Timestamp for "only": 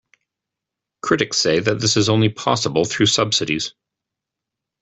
2.09-2.29